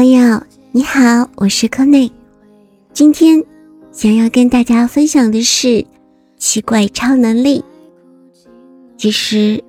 [0.00, 2.10] 朋友你好，我是柯内。
[2.94, 3.44] 今天
[3.92, 5.84] 想要跟大家分享的是
[6.38, 7.62] 奇怪超能力。
[8.96, 9.62] 其实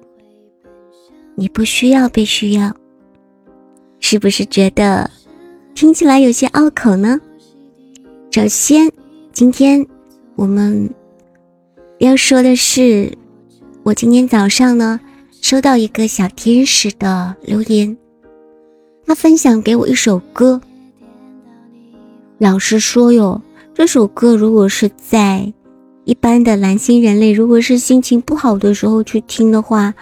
[1.36, 2.74] 你不需要被需要，
[4.00, 5.12] 是不是觉得
[5.76, 7.20] 听起来有些拗口呢？
[8.32, 8.90] 首先，
[9.34, 9.86] 今天
[10.38, 10.90] 我们
[12.00, 13.12] 要说的是，
[13.84, 14.98] 我今天早上呢
[15.42, 17.98] 收到一个小天使的留言。
[19.12, 20.62] 他分享给我一首歌。
[22.38, 23.42] 老实说哟，
[23.74, 25.52] 这首歌如果是在
[26.06, 29.94] 一般的蓝星人类，如果是心情不好的时候去听的话，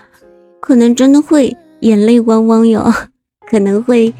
[0.59, 2.93] 可能真的会眼泪汪汪哟，
[3.49, 4.13] 可能会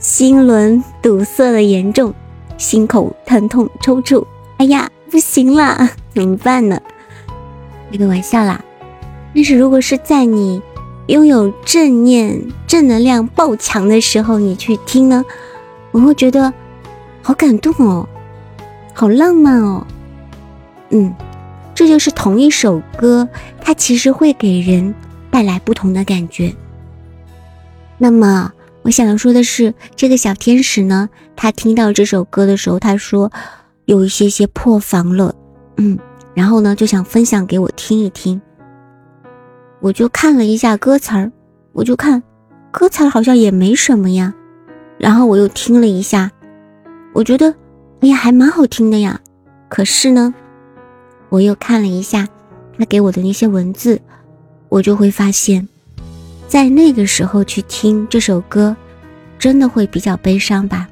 [0.00, 2.12] 心轮堵塞的严重，
[2.58, 4.26] 心口疼痛抽搐。
[4.56, 6.80] 哎呀，不行啦，怎么办呢？
[7.92, 8.60] 开个玩笑啦。
[9.32, 10.60] 但是如果是在你。
[11.06, 15.24] 拥有正念、正能量爆强的时候，你去听呢，
[15.92, 16.52] 我会觉得
[17.22, 18.08] 好感动哦，
[18.92, 19.86] 好浪漫哦。
[20.90, 21.14] 嗯，
[21.74, 23.28] 这就是同一首歌，
[23.60, 24.94] 它其实会给人
[25.30, 26.54] 带来不同的感觉。
[27.98, 33.30] 那么，我想要说的是，这个小天使呢，他听到这首歌的时候，他说
[33.84, 35.34] 有一些些破防了，
[35.76, 35.98] 嗯，
[36.34, 38.40] 然后呢，就想分享给我听一听。
[39.80, 41.30] 我就看了一下歌词儿，
[41.72, 42.22] 我就看
[42.70, 44.34] 歌词儿好像也没什么呀。
[44.98, 46.30] 然后我又听了一下，
[47.12, 47.54] 我觉得
[48.00, 49.20] 哎呀还蛮好听的呀。
[49.68, 50.34] 可是呢，
[51.28, 52.26] 我又看了一下
[52.78, 54.00] 他给我的那些文字，
[54.68, 55.68] 我就会发现，
[56.48, 58.74] 在那个时候去听这首歌，
[59.38, 60.88] 真的会比较悲伤吧。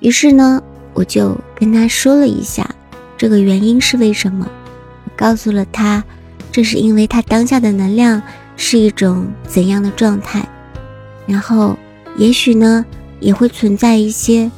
[0.00, 0.60] 于是呢，
[0.92, 2.68] 我就跟他说了一下
[3.16, 4.46] 这个原因是为什么，
[5.16, 6.02] 告诉了他。
[6.54, 8.22] 这是因为他当下的能量
[8.56, 10.48] 是一种怎样的状态，
[11.26, 11.76] 然后
[12.16, 12.86] 也许呢
[13.18, 14.48] 也会存在一些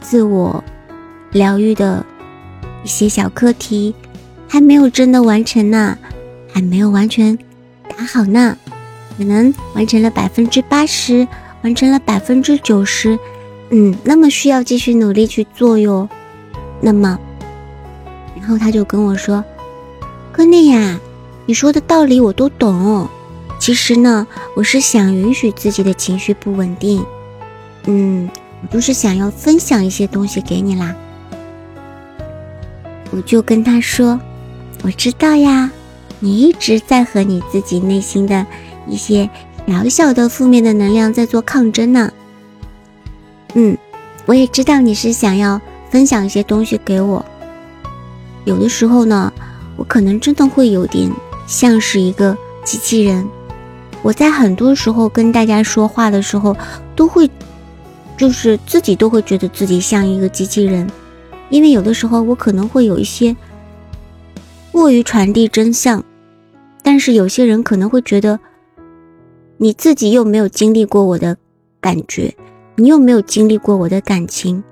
[0.00, 0.64] 自我
[1.30, 2.04] 疗愈的
[2.82, 3.94] 一些小课题，
[4.48, 5.96] 还没有真的完成呢，
[6.52, 7.38] 还没有完全
[7.96, 8.58] 打好呢，
[9.16, 11.28] 可能完成了百分之八十，
[11.62, 13.16] 完成了百分之九十，
[13.70, 16.08] 嗯，那么需要继续努力去做哟。
[16.80, 17.16] 那么，
[18.36, 19.44] 然后他就跟我说
[20.34, 20.98] ：“哥内呀。”
[21.48, 23.08] 你说的道理我都懂，
[23.60, 24.26] 其实呢，
[24.56, 27.04] 我是想允许自己的情绪不稳定，
[27.84, 28.28] 嗯，
[28.62, 30.92] 我就是想要分享一些东西给你啦。
[33.12, 34.18] 我就跟他说，
[34.82, 35.70] 我知道呀，
[36.18, 38.44] 你一直在和你自己内心的
[38.88, 39.30] 一些
[39.68, 42.12] 小小的负面的能量在做抗争呢。
[43.54, 43.78] 嗯，
[44.26, 47.24] 我也知道你是想要分享一些东西给我，
[48.44, 49.32] 有的时候呢，
[49.76, 51.08] 我可能真的会有点。
[51.46, 53.26] 像是一个机器人，
[54.02, 56.56] 我在很多时候跟大家说话的时候，
[56.94, 57.30] 都会，
[58.16, 60.88] 就是自己都会觉得自己像一个机器人，
[61.48, 63.34] 因为有的时候我可能会有一些
[64.72, 66.02] 过于传递真相，
[66.82, 68.38] 但是有些人可能会觉得，
[69.56, 71.36] 你自己又没有经历过我的
[71.80, 72.34] 感觉，
[72.74, 74.62] 你又没有经历过我的感情，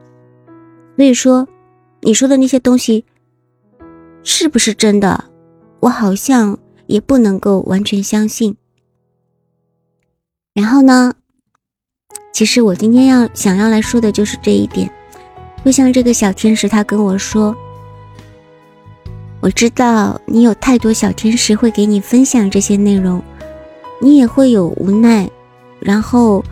[0.96, 1.46] 所以说，
[2.00, 3.04] 你说的那些东西
[4.24, 5.24] 是不是真的？
[5.78, 6.58] 我好像。
[6.86, 8.56] 也不能够完全相信。
[10.54, 11.14] 然后呢，
[12.32, 14.90] 其实我今天要想要来说的就是这一点。
[15.64, 17.56] 就像这个小天使，他跟我说
[19.40, 23.22] ：“我知道你有太多小天使会给你分享这些内容，
[24.00, 25.28] 你也会有无奈，
[25.80, 26.44] 然后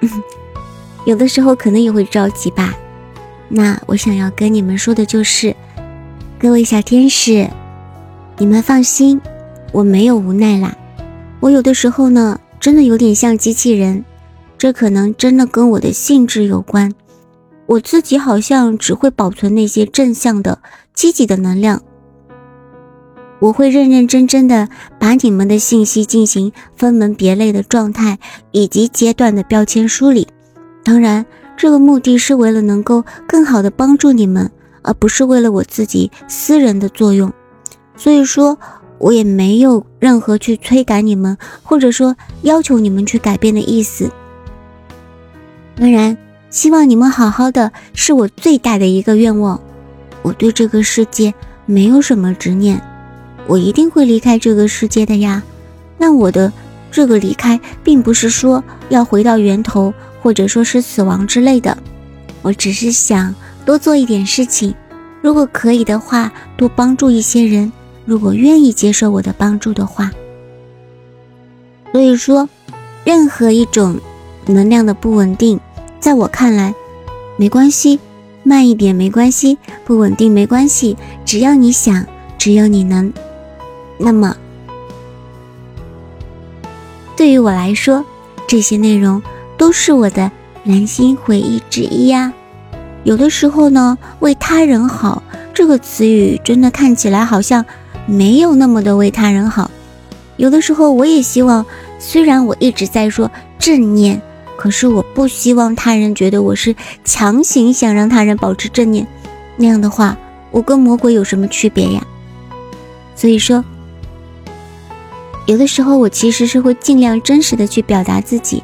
[1.06, 2.74] 有的时候可能也会着急吧。
[3.48, 5.56] 那我想要跟你们说的就是，
[6.38, 7.48] 各位小天使，
[8.38, 9.20] 你们放心。”
[9.74, 10.76] 我没有无奈啦，
[11.40, 14.04] 我有的时候呢，真的有点像机器人，
[14.56, 16.92] 这可能真的跟我的性质有关。
[17.66, 20.60] 我自己好像只会保存那些正向的、
[20.94, 21.82] 积极的能量。
[23.40, 24.68] 我会认认真真的
[25.00, 28.20] 把你们的信息进行分门别类的状态
[28.52, 30.28] 以及阶段的标签梳理。
[30.84, 37.32] 当然，这个目的是为了能够更好的帮助你们，而不是为了我自己私人的作用。
[37.96, 38.56] 所以说。
[39.04, 44.10] 我也没有任何去催赶你们，或者说要求你们去改变的意思。
[45.76, 46.16] 当然，
[46.48, 49.60] 希望你们好好的是我最大的一个愿望。
[50.22, 51.34] 我对这个世界
[51.66, 52.80] 没有什么执念，
[53.46, 55.42] 我一定会离开这个世界的呀。
[55.98, 56.50] 那我的
[56.90, 59.92] 这个离开，并不是说要回到源头，
[60.22, 61.76] 或者说是死亡之类的。
[62.40, 63.34] 我只是想
[63.66, 64.74] 多做一点事情，
[65.20, 67.70] 如果可以的话，多帮助一些人。
[68.04, 70.10] 如果愿意接受我的帮助的话，
[71.92, 72.48] 所以说，
[73.04, 73.98] 任何一种
[74.46, 75.58] 能量的不稳定，
[76.00, 76.74] 在我看来，
[77.36, 77.98] 没关系，
[78.42, 82.06] 慢一点没关系，不稳定没关系，只要你想，
[82.36, 83.12] 只有你能。
[83.96, 84.36] 那么，
[87.16, 88.04] 对于我来说，
[88.46, 89.22] 这些内容
[89.56, 90.30] 都是我的
[90.64, 92.32] 蓝心回忆之一呀。
[93.04, 95.22] 有的时候呢，为他人好
[95.54, 97.64] 这个词语真的看起来好像
[98.06, 99.70] 没有那么的为他人好。
[100.36, 101.64] 有的时候我也希望，
[101.98, 104.20] 虽然我一直在说正念，
[104.56, 106.74] 可是我不希望他人觉得我是
[107.04, 109.06] 强行想让他人保持正念。
[109.56, 110.16] 那样的话，
[110.50, 112.04] 我跟魔鬼有什么区别呀？
[113.14, 113.64] 所以说，
[115.46, 118.62] 有的时候我其实是会尽量真实的去表达自己。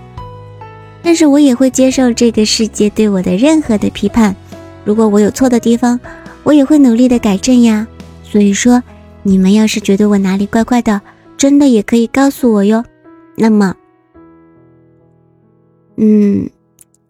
[1.02, 4.34] 但是我也会接受这个世界对我的任何的批判，
[4.84, 5.98] 如果我有错的地方，
[6.42, 7.86] 我也会努力的改正呀。
[8.22, 8.82] 所以说，
[9.22, 11.00] 你们要是觉得我哪里怪怪的，
[11.36, 12.84] 真的也可以告诉我哟。
[13.36, 13.74] 那么，
[15.96, 16.48] 嗯，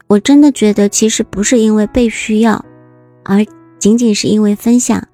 [0.07, 2.65] 我真的觉得其实不是因为被需要，
[3.25, 3.45] 而
[3.79, 5.09] 仅仅是因为分享，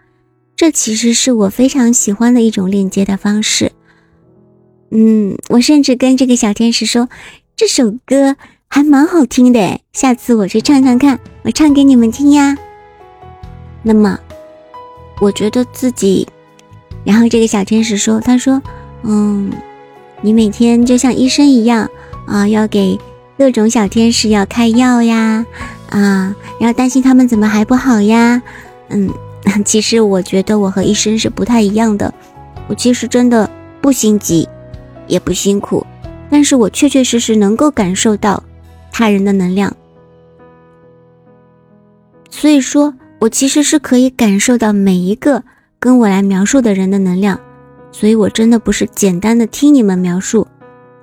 [0.57, 3.73] 这其实是我非常喜欢的一种链接的方式。
[4.91, 7.09] 嗯，我甚至跟这个小天使说，
[7.57, 8.37] 这首歌。
[8.69, 12.59] 还蛮好听的，下次我去唱唱看，我唱给你们听呀。
[13.85, 14.19] 那么，
[15.21, 16.27] 我觉得自己，
[17.07, 18.61] 然后这个小天使说：“他说，
[19.05, 19.51] 嗯，
[20.21, 21.89] 你每天就像医生一样
[22.27, 22.99] 啊，要给
[23.39, 25.47] 各种小天使要开药呀，
[25.89, 28.43] 啊，然后担心他们怎么还不好呀。
[28.89, 29.09] 嗯，
[29.65, 32.13] 其实我觉得我和医生是不太一样的，
[32.67, 33.49] 我其实真的
[33.81, 34.49] 不心急，
[35.07, 35.87] 也不辛苦，
[36.29, 38.43] 但是我确确实实能够感受到。”
[38.99, 39.77] 他人的能量，
[42.31, 45.45] 所以说我其实是可以感受到每一个
[45.79, 47.39] 跟我来描述的人的能量，
[47.93, 50.47] 所以我真的不是简单的听你们描述，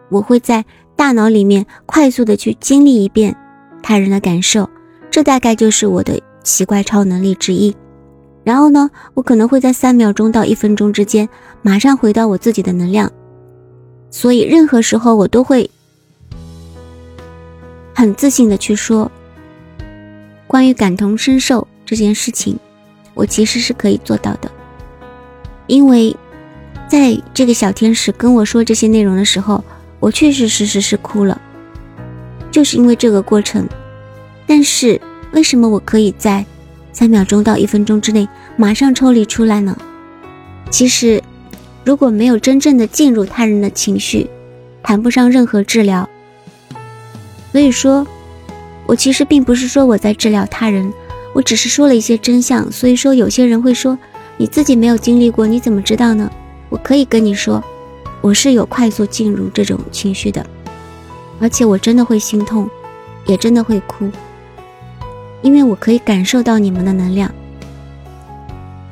[0.10, 0.66] 我会在
[0.96, 3.36] 大脑里面快速的去经历一遍
[3.82, 4.70] 他人的感受，
[5.10, 7.76] 这大概就是我的奇怪超能力之一。
[8.44, 11.30] 然后呢，我可能会在三秒钟到一分钟之间
[11.62, 13.10] 马上回到我自己的能量，
[14.10, 15.70] 所以任何时候我都会。
[17.96, 19.10] 很自信的去说，
[20.48, 22.58] 关于感同身受这件事情，
[23.14, 24.52] 我其实是可以做到的。
[25.68, 26.16] 因为，
[26.88, 29.64] 在这个小天使跟我说这些内容的时候，
[30.00, 31.40] 我确实实实是哭了，
[32.52, 33.68] 就是因为这个过程。
[34.46, 35.00] 但是，
[35.32, 36.46] 为什么我可以在
[36.92, 38.28] 三秒钟到一分钟之内
[38.58, 39.76] 马上抽离出来呢？
[40.70, 41.24] 其实，
[41.86, 44.30] 如果没有真正的进入他人的情绪，
[44.84, 46.08] 谈不上任何治疗。
[47.52, 48.06] 所以说，
[48.86, 50.92] 我其实并不是说我在治疗他人，
[51.34, 52.72] 我只是说了一些真相。
[52.72, 53.98] 所以说，有些人会说，
[54.44, 56.30] 你自己没有经历过，你怎么知道呢？
[56.68, 57.64] 我可以跟你说，
[58.20, 60.46] 我是有快速进入这种情绪的，
[61.40, 62.70] 而且我真的会心痛，
[63.26, 64.12] 也真的会哭，
[65.44, 67.34] 因为我可以感受到你们的能量。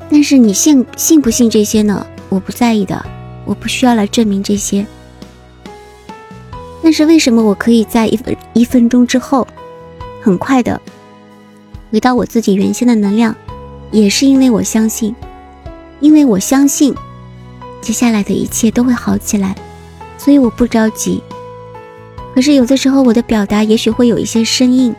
[0.09, 2.07] 但是你信信不信这些呢？
[2.29, 3.05] 我不在意的，
[3.43, 4.85] 我不需要来证明这些。
[6.81, 9.45] 但是为什么我可以在一分一分钟之后，
[10.21, 10.79] 很快的
[11.91, 13.35] 回到我自己原先的能量，
[13.91, 15.13] 也是因为我相信，
[16.01, 16.93] 因为我相信
[17.79, 19.55] 接下来的一切都会好起来，
[20.17, 21.23] 所以我不着急。
[22.35, 24.93] 可是有的时候我的表达也许会有一些生硬，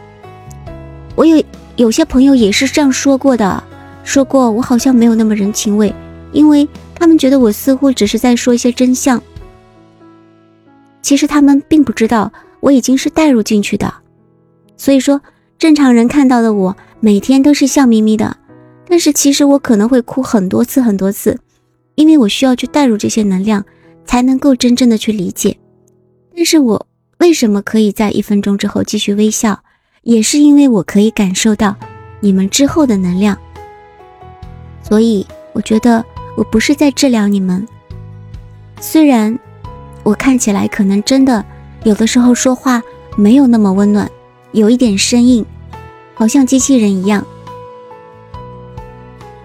[1.14, 1.42] 我有
[1.76, 3.62] 有些朋友也是这样说过的，
[4.04, 5.94] 说过我好像没有那么人情味，
[6.32, 9.22] 因为他们觉得我似乎只是在说一些真相。
[11.00, 13.92] 其实他们并不知道我已经是带入进去的，
[14.76, 15.20] 所以说
[15.58, 18.36] 正常人看到的我每天都是笑眯眯的，
[18.92, 21.40] 但是其实我可能会哭很多次很多次，
[21.94, 23.64] 因为我需要去带入这些能量，
[24.04, 25.56] 才能够真正的去理解。
[26.36, 26.86] 但是我
[27.18, 29.58] 为什么可以在一分钟之后继续微笑，
[30.02, 31.74] 也是因为我可以感受到
[32.20, 33.34] 你们之后的能量，
[34.82, 36.04] 所以我觉得
[36.36, 37.66] 我不是在治疗你们，
[38.78, 39.38] 虽然。
[40.02, 41.42] 我看起来可能真的
[41.84, 42.82] 有的时候说话
[43.16, 44.10] 没有那么温暖，
[44.50, 45.46] 有一点生硬，
[46.12, 47.26] 好像机器人一样。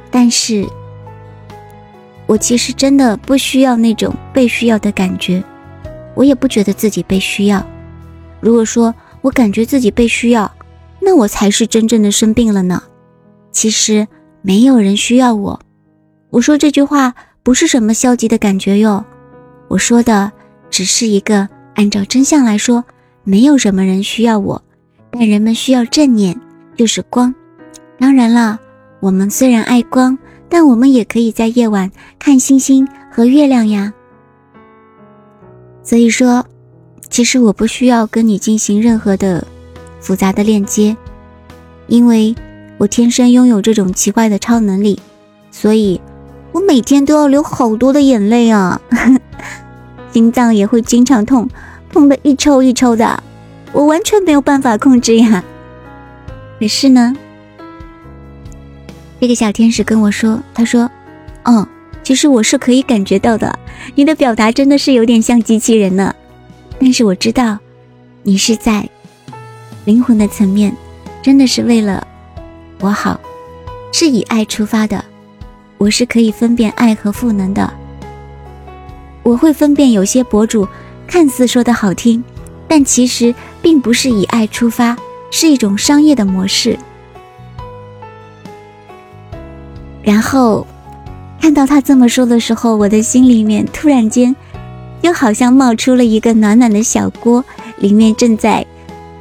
[0.10, 0.66] 但是，
[2.26, 5.44] 我其实真的不需要那种被需要的感觉，
[6.16, 7.66] 我也不觉得自己被需要。
[8.40, 10.52] 如果说我感觉自己被需要，
[11.00, 12.82] 那我才是真正的生病了呢。
[13.52, 14.08] 其实
[14.42, 15.60] 没有人需要我，
[16.30, 19.04] 我说这句话不是什么消极的感觉哟，
[19.68, 20.32] 我说的。
[20.70, 22.84] 只是一个按照真相来说，
[23.24, 24.62] 没有什么人需要我，
[25.10, 26.38] 但人们需要正念，
[26.76, 27.34] 就是光。
[27.98, 28.60] 当然了，
[29.00, 30.18] 我们虽然爱光，
[30.50, 33.94] 但我们也可以在夜晚看星星和月亮呀。
[35.84, 36.46] 所以说，
[37.10, 39.46] 其实我不需要跟你进行任何的
[40.00, 40.98] 复杂的链接。
[41.88, 42.36] 因为
[42.78, 45.00] 我天生拥有这种奇怪的超能力，
[45.52, 46.02] 所以
[46.52, 48.82] 我每天都要流好多的眼泪啊，
[50.12, 51.48] 心脏也会经常痛，
[51.90, 53.24] 痛得一抽一抽的，
[53.72, 55.44] 我完全没有办法控制呀。
[56.60, 57.16] 可是呢，
[59.20, 60.90] 这个小天使跟我说，他说
[61.44, 61.68] ：“嗯，
[62.04, 63.58] 其实我是可以感觉到的，
[63.96, 66.14] 你的表达真的是有点像机器人呢。
[66.80, 67.58] 但是我知道，
[68.24, 68.88] 你是在
[69.86, 70.76] 灵魂的层面。”
[71.20, 72.08] 真的是为了
[72.80, 73.20] 我好，
[73.92, 75.04] 是以爱出发的。
[75.78, 77.70] 我是可以分辨爱和赋能的。
[79.24, 80.66] 我会分辨有些博主
[81.06, 82.24] 看似说的好听，
[82.66, 84.96] 但其实并不是以爱出发，
[85.30, 86.80] 是一种商业的模式。
[90.08, 90.66] 然后
[91.42, 94.34] 看到他这么说的时候，我的心里面突然间
[95.04, 97.44] 就好像冒出了一个暖暖的小锅，
[97.80, 98.66] 里面正在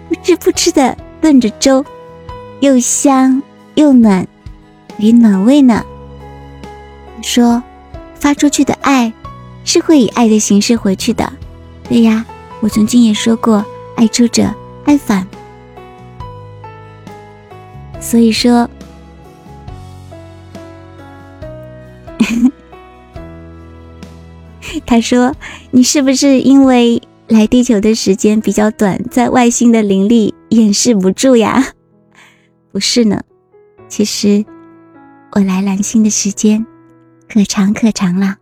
[0.08, 1.84] 不知不知的炖着粥。
[2.60, 3.42] 又香
[3.74, 4.28] 又暖，
[4.98, 5.84] 与暖胃呢。
[7.20, 7.60] 说
[8.14, 9.12] 发出去的爱
[9.64, 11.32] 是会以爱的形式回去的。
[11.88, 12.24] 对呀，
[12.60, 13.64] 我曾经也说过，
[13.96, 15.26] 爱出者爱返。
[18.00, 18.70] 所以说，
[24.86, 25.34] 他说
[25.72, 31.72] 你是不是因为来地球的时间比较短，在外星的灵力掩饰不住呀？
[32.72, 33.22] 不是呢，
[33.88, 34.44] 其实
[35.32, 36.64] 我来蓝星的时间
[37.28, 38.36] 可长可长了。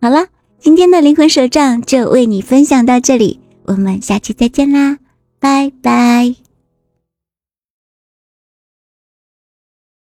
[0.00, 0.26] 好了，
[0.58, 4.98] 今天的灵魂手账就为你分享到这里，我们下期再见啦，
[5.38, 6.39] 拜拜。